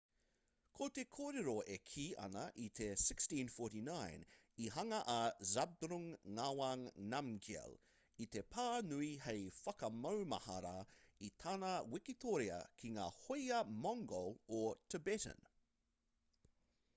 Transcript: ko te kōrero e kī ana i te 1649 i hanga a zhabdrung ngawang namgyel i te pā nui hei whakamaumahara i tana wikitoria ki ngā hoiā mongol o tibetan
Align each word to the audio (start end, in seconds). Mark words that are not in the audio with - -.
ko 0.77 0.85
te 0.97 1.03
kōrero 1.15 1.53
e 1.73 1.73
kī 1.89 2.05
ana 2.27 2.45
i 2.63 2.63
te 2.79 2.85
1649 3.01 4.39
i 4.63 4.69
hanga 4.77 5.01
a 5.17 5.47
zhabdrung 5.51 6.07
ngawang 6.39 6.87
namgyel 7.11 7.77
i 8.27 8.31
te 8.39 8.43
pā 8.57 8.65
nui 8.89 9.11
hei 9.29 9.45
whakamaumahara 9.61 10.75
i 11.31 11.33
tana 11.47 11.73
wikitoria 11.95 12.59
ki 12.81 12.95
ngā 13.01 13.07
hoiā 13.23 13.61
mongol 13.87 14.35
o 14.59 14.67
tibetan 14.95 15.49